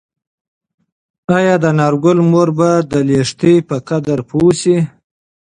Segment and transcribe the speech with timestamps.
[1.37, 4.77] ایا د انارګل مور به د لښتې په قدر پوه شي؟